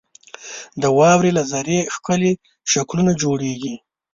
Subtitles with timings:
[0.81, 2.31] •د واورې له ذرې ښکلي
[2.71, 3.75] شکلونه جوړېږي.